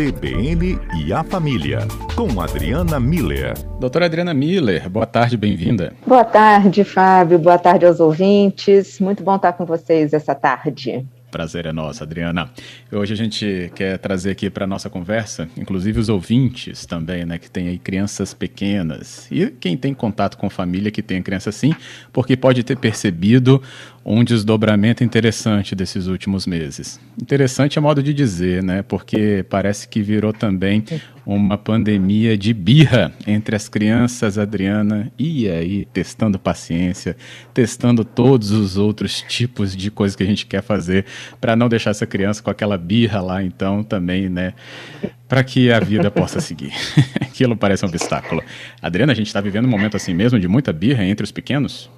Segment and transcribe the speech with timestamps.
[0.00, 1.80] CBN e a Família,
[2.16, 3.52] com Adriana Miller.
[3.78, 5.92] Doutora Adriana Miller, boa tarde, bem-vinda.
[6.06, 8.98] Boa tarde, Fábio, boa tarde aos ouvintes.
[8.98, 11.06] Muito bom estar com vocês essa tarde.
[11.30, 12.50] Prazer é nosso, Adriana.
[12.90, 17.48] Hoje a gente quer trazer aqui para nossa conversa, inclusive os ouvintes também, né, que
[17.48, 21.72] tem aí crianças pequenas e quem tem contato com família que tem criança assim,
[22.12, 23.62] porque pode ter percebido
[24.04, 26.98] um desdobramento interessante desses últimos meses.
[27.20, 28.82] Interessante é modo de dizer, né?
[28.82, 30.84] Porque parece que virou também
[31.24, 37.16] uma pandemia de birra entre as crianças, Adriana, e aí testando paciência,
[37.52, 41.04] testando todos os outros tipos de coisas que a gente quer fazer
[41.40, 44.54] para não deixar essa criança com aquela birra lá, então também, né?
[45.28, 46.72] Para que a vida possa seguir.
[47.20, 48.42] Aquilo parece um obstáculo.
[48.80, 51.90] Adriana, a gente está vivendo um momento assim mesmo de muita birra entre os pequenos?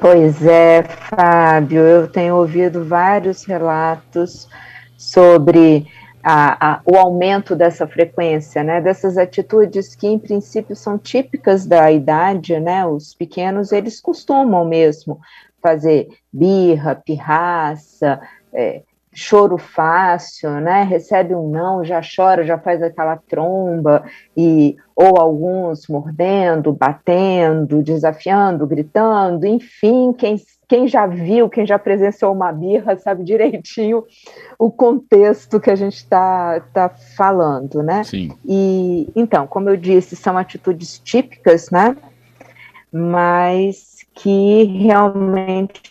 [0.00, 4.48] Pois é, Fábio, eu tenho ouvido vários relatos
[4.96, 5.86] sobre
[6.22, 11.92] a, a, o aumento dessa frequência, né, dessas atitudes que em princípio são típicas da
[11.92, 15.20] idade, né, os pequenos eles costumam mesmo
[15.62, 18.22] fazer birra, pirraça,
[18.54, 18.80] é,
[19.20, 20.82] choro fácil, né?
[20.82, 24.02] Recebe um não, já chora, já faz aquela tromba
[24.34, 32.32] e ou alguns mordendo, batendo, desafiando, gritando, enfim, quem quem já viu, quem já presenciou
[32.32, 34.04] uma birra, sabe direitinho
[34.58, 38.04] o contexto que a gente está tá falando, né?
[38.04, 38.30] Sim.
[38.46, 41.94] E então, como eu disse, são atitudes típicas, né?
[42.90, 45.82] Mas que realmente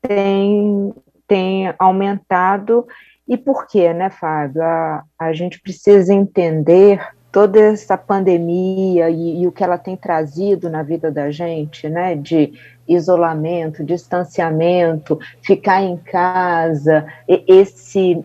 [0.00, 0.94] tem
[1.32, 2.86] tem aumentado.
[3.26, 4.62] E por quê, né, Fábio?
[4.62, 7.00] A, a gente precisa entender
[7.32, 12.14] toda essa pandemia e, e, o que ela tem trazido na vida da gente, né,
[12.14, 12.52] de
[12.86, 18.22] isolamento, distanciamento, ficar em casa, esse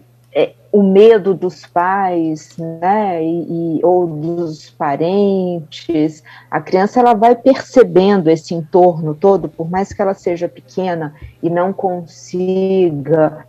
[0.71, 8.53] o medo dos pais, né, e, ou dos parentes, a criança ela vai percebendo esse
[8.53, 13.45] entorno todo, por mais que ela seja pequena e não consiga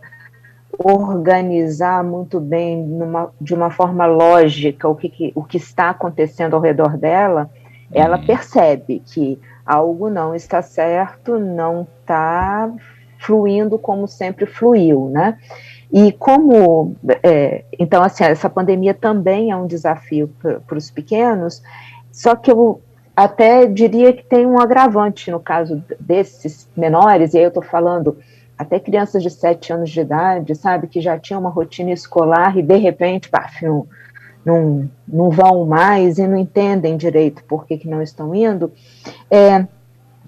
[0.77, 6.61] organizar muito bem numa, de uma forma lógica o que, o que está acontecendo ao
[6.61, 7.49] redor dela,
[7.91, 8.25] ela uhum.
[8.25, 12.71] percebe que algo não está certo, não está
[13.19, 15.37] fluindo como sempre fluiu, né?
[15.91, 21.63] E como, é, então, assim, essa pandemia também é um desafio para os pequenos,
[22.11, 22.79] só que eu
[23.15, 28.17] até diria que tem um agravante no caso desses menores, e aí eu estou falando
[28.57, 32.61] até crianças de 7 anos de idade, sabe, que já tinham uma rotina escolar e
[32.61, 33.65] de repente, paf,
[34.45, 38.71] não, não, vão mais e não entendem direito por que, que não estão indo,
[39.29, 39.65] é,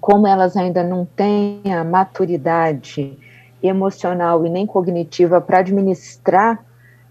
[0.00, 3.16] como elas ainda não têm a maturidade
[3.62, 6.64] emocional e nem cognitiva para administrar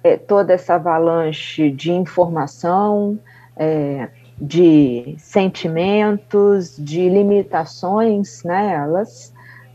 [0.03, 3.19] é, toda essa avalanche de informação,
[3.56, 8.73] é, de sentimentos, de limitações, né?
[8.73, 9.31] Elas,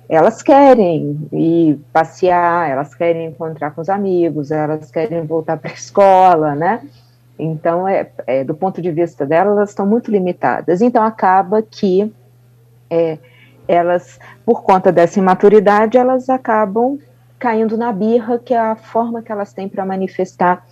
[0.08, 5.74] elas querem ir passear, elas querem encontrar com os amigos, elas querem voltar para a
[5.74, 6.82] escola, né?
[7.38, 10.80] Então, é, é, do ponto de vista delas, elas estão muito limitadas.
[10.80, 12.12] Então, acaba que
[12.90, 13.18] é,
[13.68, 16.98] elas, por conta dessa imaturidade, elas acabam
[17.38, 20.66] caindo na birra, que é a forma que elas têm para manifestar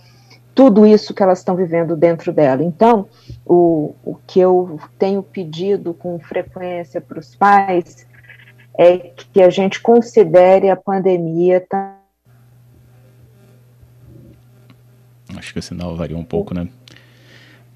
[0.53, 2.63] tudo isso que elas estão vivendo dentro dela.
[2.63, 3.07] Então,
[3.45, 8.07] o, o que eu tenho pedido com frequência para os pais
[8.77, 11.65] é que a gente considere a pandemia.
[15.35, 16.67] Acho que o sinal varia um pouco, né?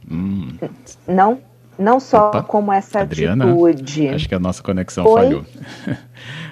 [0.09, 0.57] Hum.
[1.05, 1.41] Não?
[1.79, 4.09] Não só Opa, como essa Adriana, atitude.
[4.09, 5.21] Acho que a nossa conexão Oi?
[5.21, 5.45] falhou.
[5.87, 5.95] a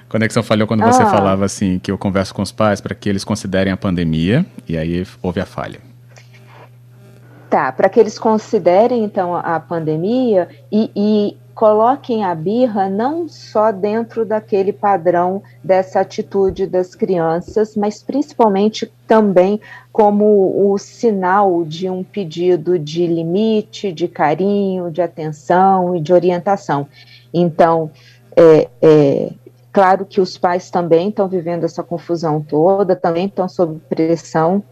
[0.08, 0.90] conexão falhou quando ah.
[0.90, 4.46] você falava assim que eu converso com os pais para que eles considerem a pandemia
[4.66, 5.87] e aí houve a falha.
[7.50, 13.72] Tá, para que eles considerem então a pandemia e, e coloquem a birra não só
[13.72, 19.60] dentro daquele padrão dessa atitude das crianças, mas principalmente também
[19.90, 26.86] como o sinal de um pedido de limite, de carinho, de atenção e de orientação.
[27.34, 27.90] Então,
[28.36, 29.32] é, é
[29.72, 34.62] claro que os pais também estão vivendo essa confusão toda, também estão sob pressão,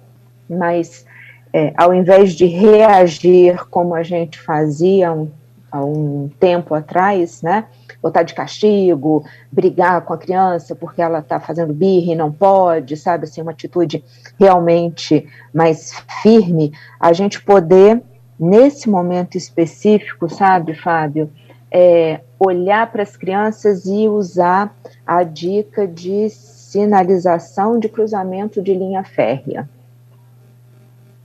[0.49, 1.05] mas
[1.53, 5.31] é, ao invés de reagir como a gente fazia um
[5.77, 7.65] há um tempo atrás, né?
[8.01, 12.97] Botar de castigo, brigar com a criança porque ela está fazendo birra e não pode,
[12.97, 13.25] sabe?
[13.25, 14.03] Assim, uma atitude
[14.39, 18.03] realmente mais firme, a gente poder,
[18.39, 21.31] nesse momento específico, sabe, Fábio,
[21.71, 24.75] é, olhar para as crianças e usar
[25.07, 29.69] a dica de sinalização de cruzamento de linha férrea.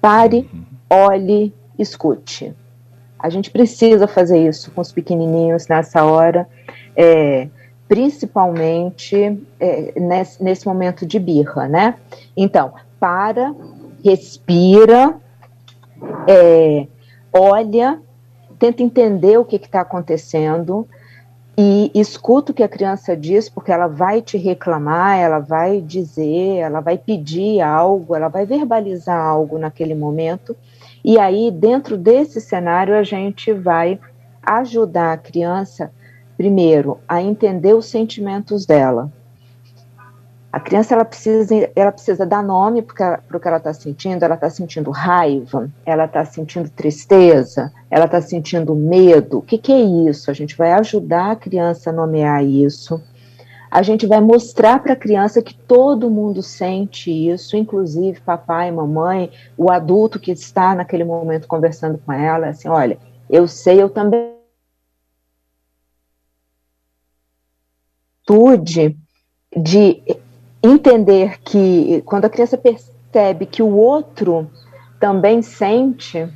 [0.01, 0.63] Pare, uhum.
[0.89, 2.53] olhe, escute.
[3.19, 6.47] A gente precisa fazer isso com os pequenininhos nessa hora,
[6.95, 7.47] é,
[7.87, 11.95] principalmente é, nesse, nesse momento de birra, né?
[12.35, 13.53] Então, para,
[14.03, 15.15] respira,
[16.27, 16.87] é,
[17.31, 18.01] olha,
[18.57, 20.87] tenta entender o que está acontecendo
[21.57, 26.57] e escuta o que a criança diz, porque ela vai te reclamar, ela vai dizer,
[26.57, 30.55] ela vai pedir algo, ela vai verbalizar algo naquele momento
[31.03, 33.99] e aí, dentro desse cenário, a gente vai
[34.41, 35.91] ajudar a criança,
[36.37, 39.11] primeiro, a entender os sentimentos dela.
[40.51, 44.23] A criança ela precisa, ela precisa dar nome para o que ela está sentindo.
[44.23, 49.37] Ela está sentindo raiva, ela está sentindo tristeza, ela está sentindo medo.
[49.37, 50.29] O que, que é isso?
[50.29, 53.01] A gente vai ajudar a criança a nomear isso
[53.71, 59.31] a gente vai mostrar para a criança que todo mundo sente isso, inclusive papai, mamãe,
[59.57, 62.99] o adulto que está naquele momento conversando com ela, assim, olha,
[63.29, 64.35] eu sei, eu também
[69.55, 70.03] de
[70.63, 74.49] entender que quando a criança percebe que o outro
[74.99, 76.27] também sente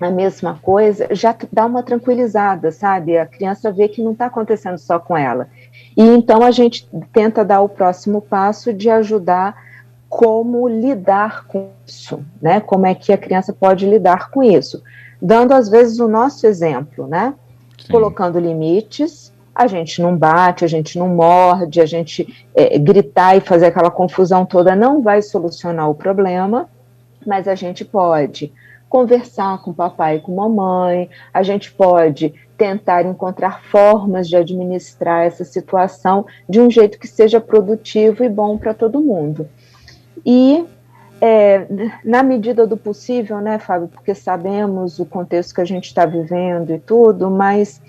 [0.00, 3.18] a mesma coisa, já dá uma tranquilizada, sabe?
[3.18, 5.48] A criança vê que não está acontecendo só com ela.
[5.96, 9.54] E então a gente tenta dar o próximo passo de ajudar
[10.08, 12.60] como lidar com isso, né?
[12.60, 14.82] Como é que a criança pode lidar com isso,
[15.20, 17.34] dando às vezes o nosso exemplo, né?
[17.78, 17.92] Sim.
[17.92, 23.40] Colocando limites, a gente não bate, a gente não morde, a gente é, gritar e
[23.40, 26.68] fazer aquela confusão toda não vai solucionar o problema,
[27.26, 28.52] mas a gente pode
[28.88, 35.44] conversar com papai e com mamãe, a gente pode tentar encontrar formas de administrar essa
[35.44, 39.48] situação de um jeito que seja produtivo e bom para todo mundo.
[40.26, 40.66] E
[41.20, 41.66] é,
[42.04, 46.74] na medida do possível, né, Fábio, porque sabemos o contexto que a gente está vivendo
[46.74, 47.80] e tudo, mas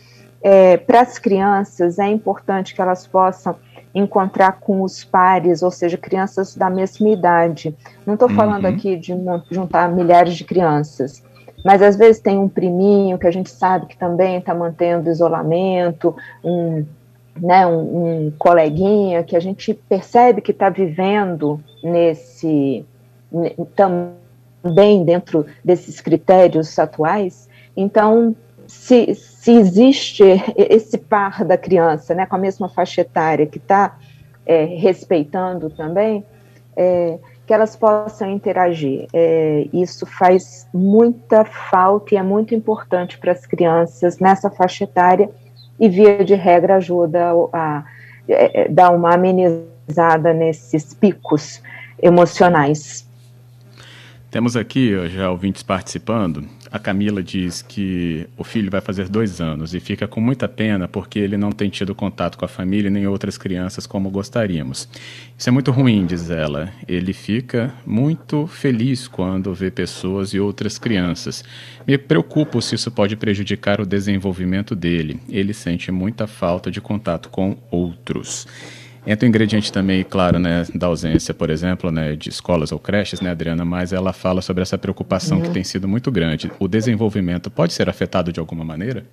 [0.44, 3.56] é, para as crianças é importante que elas possam
[3.94, 7.76] encontrar com os pares, ou seja, crianças da mesma idade.
[8.06, 8.74] Não estou falando uhum.
[8.74, 9.14] aqui de
[9.52, 11.24] juntar milhares de crianças,
[11.64, 16.16] mas às vezes tem um priminho que a gente sabe que também está mantendo isolamento,
[16.44, 16.86] um,
[17.40, 22.86] né, um, um, coleguinha que a gente percebe que está vivendo nesse
[23.76, 27.50] também dentro desses critérios atuais.
[27.76, 28.36] Então,
[28.72, 30.24] se, se existe
[30.56, 33.98] esse par da criança, né, com a mesma faixa etária que está
[34.46, 36.26] é, respeitando também,
[36.76, 39.08] é, que elas possam interagir.
[39.14, 45.30] É, isso faz muita falta e é muito importante para as crianças nessa faixa etária
[45.78, 47.84] e, via de regra, ajuda a, a,
[48.28, 51.62] é, é, dar uma amenizada nesses picos
[52.02, 53.08] emocionais.
[54.32, 56.48] Temos aqui já ouvintes participando.
[56.72, 60.88] A Camila diz que o filho vai fazer dois anos e fica com muita pena
[60.88, 64.88] porque ele não tem tido contato com a família nem outras crianças como gostaríamos.
[65.38, 66.72] Isso é muito ruim, diz ela.
[66.88, 71.44] Ele fica muito feliz quando vê pessoas e outras crianças.
[71.86, 75.20] Me preocupo se isso pode prejudicar o desenvolvimento dele.
[75.28, 78.48] Ele sente muita falta de contato com outros.
[79.06, 83.20] Entra o ingrediente também, claro, né, da ausência, por exemplo, né, de escolas ou creches,
[83.20, 85.44] né, Adriana, mas ela fala sobre essa preocupação uhum.
[85.44, 86.52] que tem sido muito grande.
[86.60, 89.04] O desenvolvimento pode ser afetado de alguma maneira?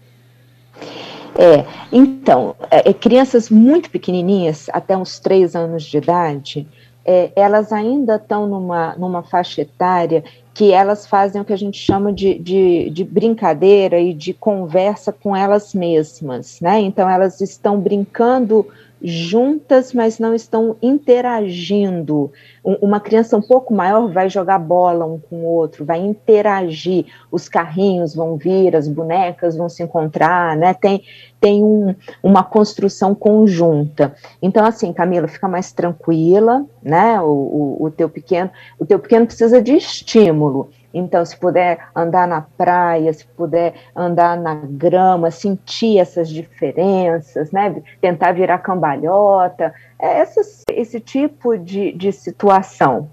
[1.38, 6.66] É, então, é, é crianças muito pequenininhas, até uns três anos de idade,
[7.04, 11.78] é, elas ainda estão numa, numa faixa etária que elas fazem o que a gente
[11.78, 16.80] chama de, de, de, brincadeira e de conversa com elas mesmas, né?
[16.80, 18.66] Então, elas estão brincando
[19.02, 22.33] juntas, mas não estão interagindo.
[22.64, 27.49] Uma criança um pouco maior vai jogar bola um com o outro, vai interagir, os
[27.49, 30.75] carrinhos vão vir, as bonecas vão se encontrar, né?
[30.75, 31.02] Tem,
[31.40, 34.14] tem um, uma construção conjunta.
[34.43, 37.21] Então, assim, Camila, fica mais tranquila, né?
[37.21, 40.71] O, o, o teu pequeno, o teu pequeno precisa de estímulo.
[40.92, 47.83] Então, se puder andar na praia, se puder andar na grama, sentir essas diferenças, né?
[48.00, 53.11] Tentar virar cambalhota, é esse, esse tipo de, de situação.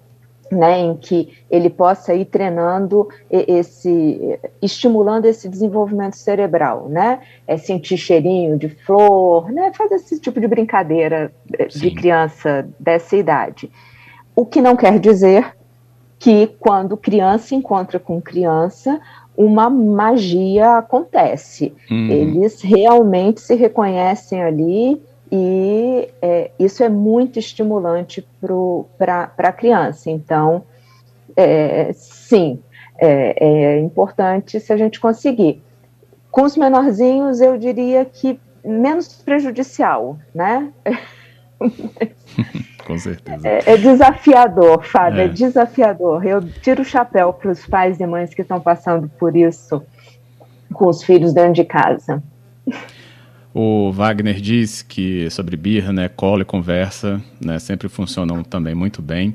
[0.51, 7.97] Né, em que ele possa ir treinando esse, estimulando esse desenvolvimento cerebral, né, é sentir
[7.97, 11.79] cheirinho de flor, né, fazer esse tipo de brincadeira eh, Sim.
[11.79, 13.71] de criança dessa idade.
[14.35, 15.55] O que não quer dizer
[16.25, 18.99] que quando criança encontra com criança,
[19.37, 21.71] uma magia acontece.
[21.87, 22.09] Uhum.
[22.09, 24.99] Eles realmente se reconhecem ali
[25.31, 28.27] e é, isso é muito estimulante
[28.97, 30.09] para a criança.
[30.09, 30.63] Então,
[31.37, 32.59] é, sim,
[32.97, 35.61] é, é importante se a gente conseguir.
[36.31, 40.73] Com os menorzinhos, eu diria que menos prejudicial, né?
[42.85, 43.47] Com certeza.
[43.47, 45.25] É, é desafiador, Fábio, é.
[45.25, 45.27] é.
[45.27, 46.25] desafiador.
[46.25, 49.83] Eu tiro o chapéu para os pais e mães que estão passando por isso
[50.71, 52.21] com os filhos dentro de casa.
[53.53, 59.01] O Wagner diz que sobre birra, né, cola e conversa, né, sempre funcionam também muito
[59.01, 59.33] bem.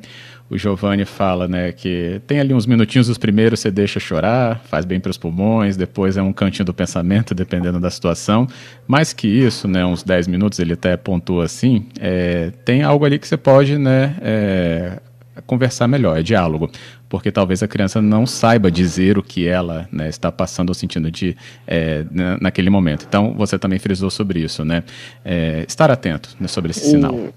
[0.50, 4.84] O Giovanni fala, né, que tem ali uns minutinhos os primeiros você deixa chorar, faz
[4.84, 8.48] bem para os pulmões, depois é um cantinho do pensamento, dependendo da situação.
[8.86, 13.16] Mais que isso, né, uns 10 minutos, ele até pontua assim, é, tem algo ali
[13.16, 14.98] que você pode, né, é,
[15.46, 16.68] conversar melhor, é diálogo
[17.10, 21.10] porque talvez a criança não saiba dizer o que ela né, está passando ou sentindo
[21.10, 22.04] de, é,
[22.40, 23.04] naquele momento.
[23.06, 24.84] Então, você também frisou sobre isso, né?
[25.24, 27.32] É, estar atento né, sobre esse sinal.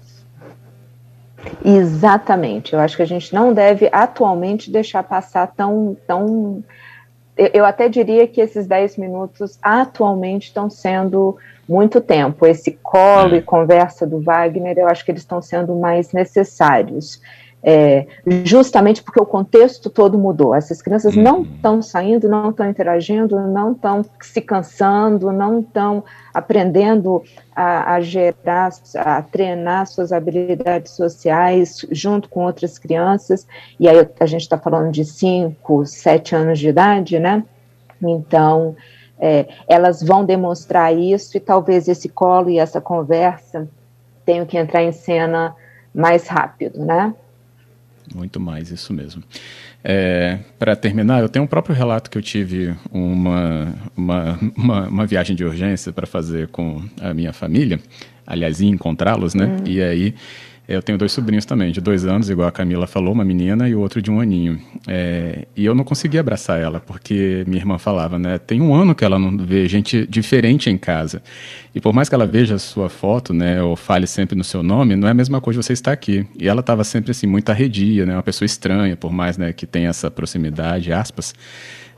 [1.64, 2.72] Exatamente.
[2.72, 5.96] Eu acho que a gente não deve atualmente deixar passar tão.
[6.06, 6.62] tão
[7.36, 11.36] eu até diria que esses 10 minutos atualmente estão sendo
[11.68, 12.46] muito tempo.
[12.46, 13.38] Esse colo é.
[13.38, 17.20] e conversa do Wagner, eu acho que eles estão sendo mais necessários
[17.66, 18.06] é,
[18.44, 20.54] justamente porque o contexto todo mudou.
[20.54, 21.22] Essas crianças uhum.
[21.22, 26.04] não estão saindo, não estão interagindo, não estão se cansando, não estão
[26.34, 27.22] aprendendo
[27.56, 33.46] a, a, gerar, a treinar suas habilidades sociais junto com outras crianças.
[33.80, 37.42] E aí a gente está falando de 5, 7 anos de idade, né?
[38.02, 38.76] Então,
[39.18, 43.66] é, elas vão demonstrar isso e talvez esse colo e essa conversa
[44.26, 45.56] tenham que entrar em cena
[45.94, 47.14] mais rápido, né?
[48.12, 49.22] Muito mais, isso mesmo.
[49.82, 55.06] É, Para terminar, eu tenho um próprio relato que eu tive uma, uma, uma, uma
[55.06, 57.78] viagem de urgência para fazer com a minha família,
[58.26, 59.46] aliás, encontrá-los, né?
[59.46, 59.66] Uhum.
[59.66, 60.14] E aí
[60.66, 63.74] eu tenho dois sobrinhos também, de dois anos, igual a Camila falou, uma menina e
[63.74, 64.58] o outro de um aninho.
[64.88, 68.38] É, e eu não conseguia abraçar ela, porque minha irmã falava, né?
[68.38, 71.22] Tem um ano que ela não vê gente diferente em casa.
[71.74, 74.62] E por mais que ela veja a sua foto, né, ou fale sempre no seu
[74.62, 76.26] nome, não é a mesma coisa você estar aqui.
[76.38, 78.14] E ela estava sempre assim, muito arredia, né?
[78.14, 81.34] Uma pessoa estranha, por mais né, que tenha essa proximidade, aspas.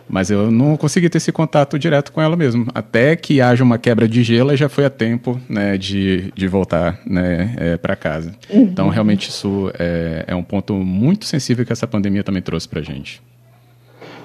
[0.08, 2.66] Mas eu não consegui ter esse contato direto com ela mesmo.
[2.74, 6.98] Até que haja uma quebra de gelo, já foi a tempo né, de, de voltar
[7.04, 8.32] né, é, para casa.
[8.48, 8.62] Uhum.
[8.62, 12.80] Então, realmente, isso é, é um ponto muito sensível que essa pandemia também trouxe para
[12.80, 13.20] a gente.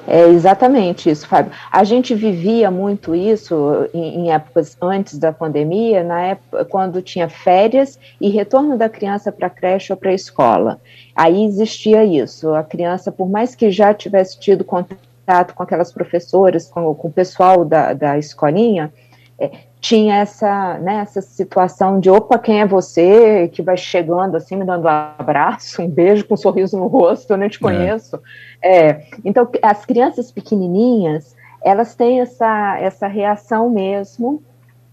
[0.08, 1.52] É exatamente isso, Fábio.
[1.72, 7.30] A gente vivia muito isso em, em, épocas antes da pandemia, na época quando tinha
[7.30, 10.82] férias e retorno da criança para a creche ou para a escola.
[11.16, 12.54] Aí existia isso.
[12.54, 17.08] A criança, por mais que já tivesse tido contato contato com aquelas professoras, com, com
[17.08, 18.92] o pessoal da, da escolinha,
[19.40, 23.48] é, tinha essa, né, essa situação de opa, quem é você?
[23.48, 27.32] Que vai chegando assim, me dando um abraço, um beijo com um sorriso no rosto,
[27.32, 27.62] eu nem te é.
[27.62, 28.20] conheço.
[28.62, 28.90] É.
[28.90, 34.44] É, então, as crianças pequenininhas, elas têm essa, essa reação mesmo,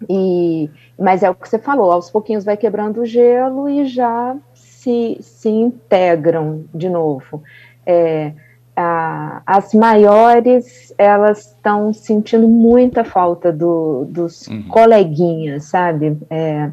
[0.09, 4.37] e, mas é o que você falou, aos pouquinhos vai quebrando o gelo e já
[4.55, 7.43] se, se integram de novo.
[7.85, 8.33] É,
[8.81, 14.69] as maiores elas estão sentindo muita falta do, dos uhum.
[14.69, 16.17] coleguinhas, sabe?
[16.31, 16.71] É,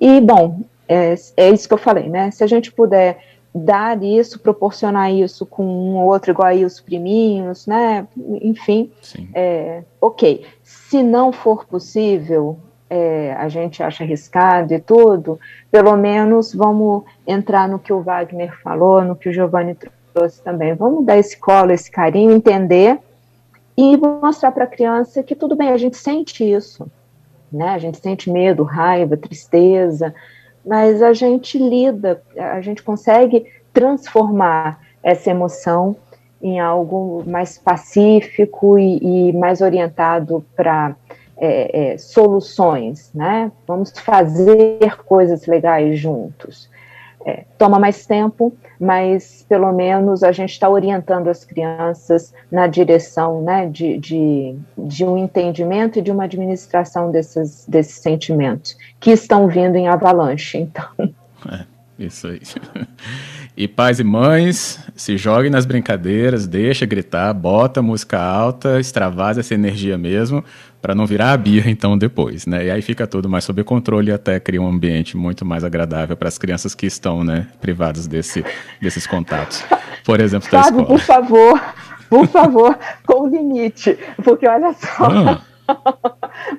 [0.00, 2.30] e bom, é, é, isso que eu falei, né?
[2.32, 3.18] Se a gente puder
[3.54, 8.06] dar isso, proporcionar isso com um ou outro igual aí os priminhos, né?
[8.42, 8.90] Enfim,
[9.32, 10.44] é, ok.
[10.62, 12.58] Se não for possível,
[12.90, 15.38] é, a gente acha arriscado e tudo,
[15.70, 19.76] pelo menos vamos entrar no que o Wagner falou, no que o Giovanni
[20.18, 20.74] trouxe também.
[20.74, 22.98] Vamos dar esse colo, esse carinho, entender
[23.76, 26.90] e mostrar para a criança que tudo bem, a gente sente isso,
[27.52, 27.68] né?
[27.68, 30.12] A gente sente medo, raiva, tristeza,
[30.66, 35.96] mas a gente lida, a gente consegue transformar essa emoção
[36.42, 40.96] em algo mais pacífico e, e mais orientado para
[41.36, 43.52] é, é, soluções, né?
[43.66, 46.68] Vamos fazer coisas legais juntos.
[47.28, 53.42] É, toma mais tempo, mas pelo menos a gente está orientando as crianças na direção
[53.42, 59.46] né, de, de, de, um entendimento e de uma administração desses, desses sentimentos, que estão
[59.46, 60.88] vindo em avalanche, então.
[61.52, 61.66] É,
[61.98, 62.40] isso aí.
[63.60, 69.52] E pais e mães, se joguem nas brincadeiras, deixa gritar, bota música alta, extravasa essa
[69.52, 70.44] energia mesmo,
[70.80, 72.66] para não virar a birra então depois, né?
[72.66, 76.16] E aí fica tudo mais sob controle e até cria um ambiente muito mais agradável
[76.16, 78.44] para as crianças que estão, né, privadas desse,
[78.80, 79.64] desses contatos.
[80.04, 80.86] Por exemplo, da Fábio, escola.
[80.86, 81.60] por favor,
[82.08, 85.04] por favor, com limite, porque olha só.
[85.04, 85.42] Ah,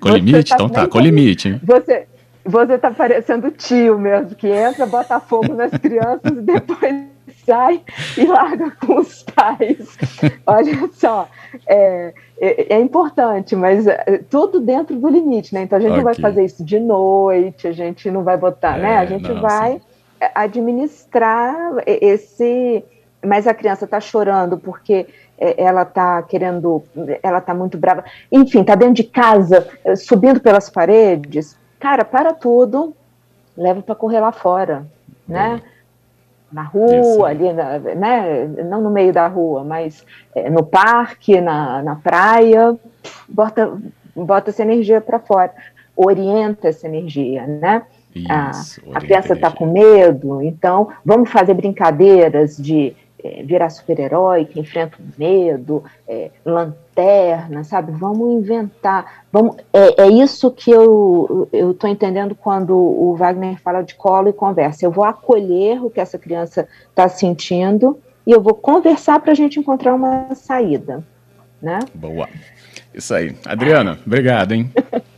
[0.01, 0.49] com limite?
[0.49, 1.47] Tá então tá, com limite.
[1.47, 1.61] Hein?
[1.63, 2.08] Você,
[2.49, 7.05] você tá parecendo tio mesmo, que entra, bota fogo nas crianças e depois
[7.45, 7.81] sai
[8.17, 9.97] e larga com os pais.
[10.45, 11.27] Olha só,
[11.67, 15.63] é, é, é, importante, mas é, tudo dentro do limite, né?
[15.63, 16.03] Então a gente okay.
[16.03, 18.97] não vai fazer isso de noite, a gente não vai botar, né?
[18.97, 19.81] A é, gente não, vai sim.
[20.35, 22.83] administrar esse.
[23.25, 25.05] Mas a criança está chorando porque
[25.37, 26.81] é, ela está querendo,
[27.21, 31.58] ela está muito brava, enfim, está dentro de casa, subindo pelas paredes.
[31.79, 32.93] Cara, para tudo,
[33.55, 34.85] leva para correr lá fora,
[35.27, 35.61] né?
[36.51, 38.47] Na rua, ali, na, né?
[38.65, 40.05] Não no meio da rua, mas
[40.35, 42.75] é, no parque, na, na praia,
[43.27, 43.77] bota,
[44.15, 45.53] bota essa energia para fora,
[45.95, 47.83] orienta essa energia, né?
[48.15, 54.45] Isso, a, a criança está com medo, então vamos fazer brincadeiras de é, virar super-herói
[54.45, 57.91] que enfrenta o medo, é, lanterna, sabe?
[57.91, 59.25] Vamos inventar.
[59.31, 64.33] Vamos, é, é isso que eu estou entendendo quando o Wagner fala de colo e
[64.33, 64.85] conversa.
[64.85, 69.35] Eu vou acolher o que essa criança está sentindo e eu vou conversar para a
[69.35, 71.03] gente encontrar uma saída.
[71.61, 71.79] Né?
[71.93, 72.29] Boa.
[72.93, 73.35] Isso aí.
[73.45, 74.71] Adriana, obrigado, hein?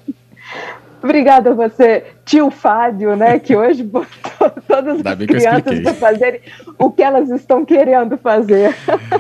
[1.04, 6.42] Obrigada a você, tio Fábio, né, que hoje botou todas as crianças para fazerem
[6.78, 8.76] o que elas estão querendo fazer.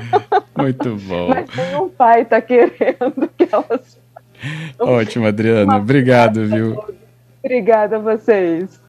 [0.55, 1.29] Muito bom.
[1.29, 3.99] Mas nenhum pai está querendo que elas.
[4.79, 5.77] Ótimo, Adriana.
[5.77, 6.83] Obrigado, viu?
[7.43, 8.79] Obrigada a vocês.